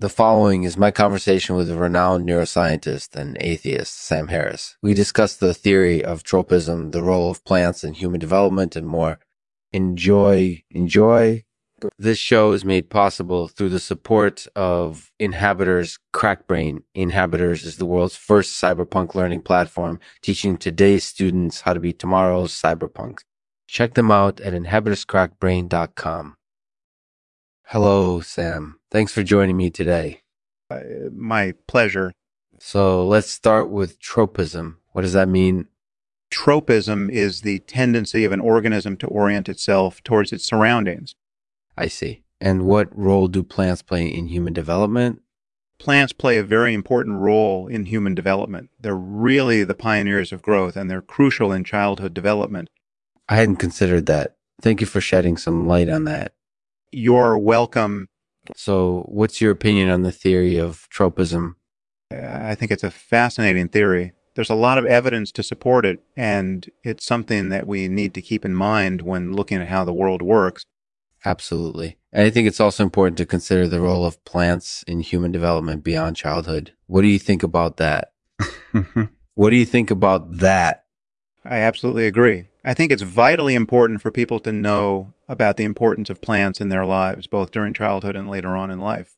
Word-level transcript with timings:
The 0.00 0.08
following 0.08 0.62
is 0.62 0.78
my 0.78 0.90
conversation 0.90 1.56
with 1.56 1.70
renowned 1.70 2.26
neuroscientist 2.26 3.14
and 3.14 3.36
atheist, 3.38 3.94
Sam 3.94 4.28
Harris. 4.28 4.78
We 4.80 4.94
discuss 4.94 5.36
the 5.36 5.52
theory 5.52 6.02
of 6.02 6.22
tropism, 6.22 6.92
the 6.92 7.02
role 7.02 7.30
of 7.30 7.44
plants 7.44 7.84
in 7.84 7.92
human 7.92 8.18
development, 8.18 8.76
and 8.76 8.86
more. 8.86 9.18
Enjoy, 9.74 10.62
enjoy. 10.70 11.44
This 11.98 12.16
show 12.16 12.52
is 12.52 12.64
made 12.64 12.88
possible 12.88 13.46
through 13.46 13.68
the 13.68 13.78
support 13.78 14.46
of 14.56 15.12
Inhabitors 15.18 15.98
Crackbrain. 16.14 16.78
Inhabitors 16.94 17.66
is 17.66 17.76
the 17.76 17.84
world's 17.84 18.16
first 18.16 18.58
cyberpunk 18.58 19.14
learning 19.14 19.42
platform, 19.42 20.00
teaching 20.22 20.56
today's 20.56 21.04
students 21.04 21.60
how 21.60 21.74
to 21.74 21.80
be 21.80 21.92
tomorrow's 21.92 22.54
cyberpunks. 22.54 23.18
Check 23.68 23.92
them 23.92 24.10
out 24.10 24.40
at 24.40 24.54
inhabitorscrackbrain.com. 24.54 26.36
Hello, 27.72 28.18
Sam. 28.18 28.80
Thanks 28.90 29.12
for 29.12 29.22
joining 29.22 29.56
me 29.56 29.70
today. 29.70 30.22
Uh, 30.68 30.80
my 31.12 31.54
pleasure. 31.68 32.10
So 32.58 33.06
let's 33.06 33.30
start 33.30 33.70
with 33.70 34.00
tropism. 34.00 34.78
What 34.90 35.02
does 35.02 35.12
that 35.12 35.28
mean? 35.28 35.68
Tropism 36.32 37.08
is 37.10 37.42
the 37.42 37.60
tendency 37.60 38.24
of 38.24 38.32
an 38.32 38.40
organism 38.40 38.96
to 38.96 39.06
orient 39.06 39.48
itself 39.48 40.02
towards 40.02 40.32
its 40.32 40.44
surroundings. 40.44 41.14
I 41.78 41.86
see. 41.86 42.24
And 42.40 42.66
what 42.66 42.88
role 42.92 43.28
do 43.28 43.44
plants 43.44 43.82
play 43.82 44.04
in 44.04 44.26
human 44.26 44.52
development? 44.52 45.22
Plants 45.78 46.12
play 46.12 46.38
a 46.38 46.42
very 46.42 46.74
important 46.74 47.20
role 47.20 47.68
in 47.68 47.84
human 47.84 48.16
development. 48.16 48.70
They're 48.80 48.96
really 48.96 49.62
the 49.62 49.74
pioneers 49.76 50.32
of 50.32 50.42
growth 50.42 50.74
and 50.74 50.90
they're 50.90 51.00
crucial 51.00 51.52
in 51.52 51.62
childhood 51.62 52.14
development. 52.14 52.68
I 53.28 53.36
hadn't 53.36 53.58
considered 53.58 54.06
that. 54.06 54.34
Thank 54.60 54.80
you 54.80 54.88
for 54.88 55.00
shedding 55.00 55.36
some 55.36 55.68
light 55.68 55.88
on 55.88 56.02
that. 56.06 56.32
You're 56.92 57.38
welcome. 57.38 58.08
So, 58.56 59.04
what's 59.06 59.40
your 59.40 59.52
opinion 59.52 59.90
on 59.90 60.02
the 60.02 60.10
theory 60.10 60.56
of 60.56 60.88
tropism? 60.90 61.56
I 62.10 62.56
think 62.56 62.72
it's 62.72 62.82
a 62.82 62.90
fascinating 62.90 63.68
theory. 63.68 64.12
There's 64.34 64.50
a 64.50 64.56
lot 64.56 64.76
of 64.76 64.86
evidence 64.86 65.30
to 65.32 65.44
support 65.44 65.86
it, 65.86 66.00
and 66.16 66.68
it's 66.82 67.06
something 67.06 67.48
that 67.50 67.68
we 67.68 67.86
need 67.86 68.12
to 68.14 68.22
keep 68.22 68.44
in 68.44 68.54
mind 68.54 69.02
when 69.02 69.32
looking 69.32 69.60
at 69.60 69.68
how 69.68 69.84
the 69.84 69.92
world 69.92 70.20
works. 70.20 70.64
Absolutely. 71.24 71.96
And 72.12 72.26
I 72.26 72.30
think 72.30 72.48
it's 72.48 72.60
also 72.60 72.82
important 72.82 73.18
to 73.18 73.26
consider 73.26 73.68
the 73.68 73.80
role 73.80 74.04
of 74.04 74.24
plants 74.24 74.82
in 74.88 75.00
human 75.00 75.30
development 75.30 75.84
beyond 75.84 76.16
childhood. 76.16 76.72
What 76.86 77.02
do 77.02 77.08
you 77.08 77.18
think 77.20 77.44
about 77.44 77.76
that? 77.76 78.12
what 79.34 79.50
do 79.50 79.56
you 79.56 79.66
think 79.66 79.92
about 79.92 80.38
that? 80.38 80.86
I 81.44 81.58
absolutely 81.58 82.06
agree. 82.06 82.48
I 82.64 82.74
think 82.74 82.92
it's 82.92 83.02
vitally 83.02 83.54
important 83.54 84.02
for 84.02 84.10
people 84.10 84.38
to 84.40 84.52
know 84.52 85.14
about 85.28 85.56
the 85.56 85.64
importance 85.64 86.10
of 86.10 86.20
plants 86.20 86.60
in 86.60 86.68
their 86.68 86.84
lives, 86.84 87.26
both 87.26 87.50
during 87.50 87.72
childhood 87.72 88.16
and 88.16 88.28
later 88.28 88.56
on 88.56 88.70
in 88.70 88.80
life. 88.80 89.16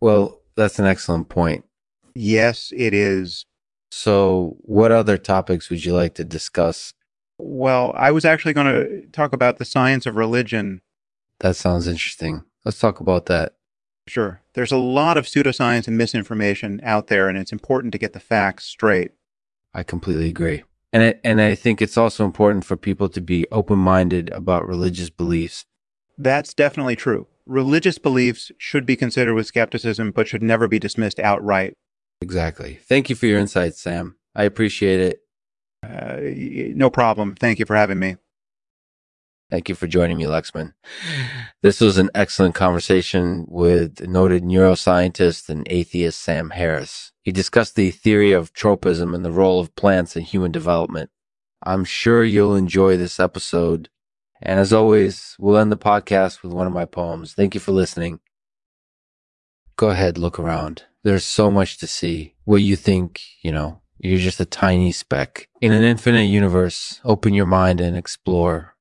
Well, 0.00 0.40
that's 0.56 0.78
an 0.78 0.86
excellent 0.86 1.28
point. 1.28 1.64
Yes, 2.14 2.72
it 2.76 2.92
is. 2.92 3.46
So, 3.92 4.56
what 4.60 4.92
other 4.92 5.16
topics 5.18 5.70
would 5.70 5.84
you 5.84 5.94
like 5.94 6.14
to 6.14 6.24
discuss? 6.24 6.92
Well, 7.38 7.92
I 7.96 8.10
was 8.10 8.24
actually 8.24 8.52
going 8.52 8.66
to 8.66 9.06
talk 9.08 9.32
about 9.32 9.58
the 9.58 9.64
science 9.64 10.06
of 10.06 10.16
religion. 10.16 10.82
That 11.40 11.56
sounds 11.56 11.86
interesting. 11.86 12.44
Let's 12.64 12.78
talk 12.78 13.00
about 13.00 13.26
that. 13.26 13.54
Sure. 14.06 14.42
There's 14.54 14.72
a 14.72 14.76
lot 14.76 15.16
of 15.16 15.26
pseudoscience 15.26 15.86
and 15.86 15.96
misinformation 15.96 16.80
out 16.82 17.06
there, 17.06 17.28
and 17.28 17.38
it's 17.38 17.52
important 17.52 17.92
to 17.92 17.98
get 17.98 18.12
the 18.12 18.20
facts 18.20 18.64
straight. 18.64 19.12
I 19.72 19.82
completely 19.82 20.28
agree. 20.28 20.64
And 20.92 21.02
I, 21.02 21.14
and 21.22 21.40
I 21.40 21.54
think 21.54 21.80
it's 21.80 21.96
also 21.96 22.24
important 22.24 22.64
for 22.64 22.76
people 22.76 23.08
to 23.10 23.20
be 23.20 23.46
open 23.52 23.78
minded 23.78 24.30
about 24.30 24.66
religious 24.66 25.10
beliefs. 25.10 25.64
That's 26.18 26.52
definitely 26.52 26.96
true. 26.96 27.28
Religious 27.46 27.98
beliefs 27.98 28.50
should 28.58 28.86
be 28.86 28.96
considered 28.96 29.34
with 29.34 29.46
skepticism, 29.46 30.10
but 30.10 30.28
should 30.28 30.42
never 30.42 30.68
be 30.68 30.78
dismissed 30.78 31.18
outright. 31.20 31.74
Exactly. 32.20 32.78
Thank 32.82 33.08
you 33.08 33.16
for 33.16 33.26
your 33.26 33.38
insights, 33.38 33.80
Sam. 33.80 34.16
I 34.34 34.44
appreciate 34.44 35.00
it. 35.00 35.20
Uh, 35.82 36.18
no 36.76 36.90
problem. 36.90 37.34
Thank 37.34 37.58
you 37.58 37.66
for 37.66 37.76
having 37.76 37.98
me. 37.98 38.16
Thank 39.50 39.68
you 39.68 39.74
for 39.74 39.88
joining 39.88 40.16
me, 40.16 40.24
Lexman. 40.24 40.74
This 41.60 41.80
was 41.80 41.98
an 41.98 42.08
excellent 42.14 42.54
conversation 42.54 43.46
with 43.48 44.06
noted 44.06 44.44
neuroscientist 44.44 45.48
and 45.48 45.66
atheist 45.68 46.20
Sam 46.20 46.50
Harris. 46.50 47.10
He 47.22 47.32
discussed 47.32 47.74
the 47.74 47.90
theory 47.90 48.30
of 48.32 48.52
tropism 48.52 49.12
and 49.12 49.24
the 49.24 49.32
role 49.32 49.58
of 49.58 49.74
plants 49.74 50.16
in 50.16 50.22
human 50.22 50.52
development. 50.52 51.10
I'm 51.64 51.84
sure 51.84 52.22
you'll 52.22 52.54
enjoy 52.54 52.96
this 52.96 53.18
episode. 53.18 53.88
And 54.40 54.60
as 54.60 54.72
always, 54.72 55.36
we'll 55.38 55.58
end 55.58 55.72
the 55.72 55.76
podcast 55.76 56.42
with 56.42 56.52
one 56.52 56.68
of 56.68 56.72
my 56.72 56.84
poems. 56.84 57.34
Thank 57.34 57.54
you 57.54 57.60
for 57.60 57.72
listening. 57.72 58.20
Go 59.76 59.90
ahead, 59.90 60.16
look 60.16 60.38
around. 60.38 60.84
There's 61.02 61.24
so 61.24 61.50
much 61.50 61.78
to 61.78 61.86
see. 61.86 62.34
What 62.44 62.62
you 62.62 62.76
think, 62.76 63.20
you 63.42 63.50
know, 63.50 63.80
you're 63.98 64.18
just 64.18 64.40
a 64.40 64.44
tiny 64.44 64.92
speck 64.92 65.48
in 65.60 65.72
an 65.72 65.82
infinite 65.82 66.24
universe. 66.24 67.00
Open 67.04 67.34
your 67.34 67.46
mind 67.46 67.80
and 67.80 67.96
explore. 67.96 68.76